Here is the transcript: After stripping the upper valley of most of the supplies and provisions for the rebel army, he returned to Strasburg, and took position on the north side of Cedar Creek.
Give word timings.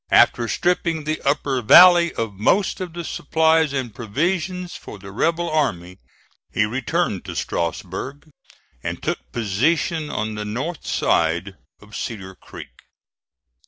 After 0.09 0.47
stripping 0.47 1.03
the 1.03 1.21
upper 1.21 1.61
valley 1.61 2.11
of 2.15 2.33
most 2.33 2.81
of 2.81 2.93
the 2.93 3.03
supplies 3.03 3.71
and 3.71 3.93
provisions 3.93 4.75
for 4.75 4.97
the 4.97 5.11
rebel 5.11 5.47
army, 5.47 5.99
he 6.51 6.65
returned 6.65 7.23
to 7.25 7.35
Strasburg, 7.35 8.27
and 8.81 9.03
took 9.03 9.19
position 9.31 10.09
on 10.09 10.33
the 10.33 10.43
north 10.43 10.87
side 10.87 11.55
of 11.79 11.95
Cedar 11.95 12.33
Creek. 12.33 12.81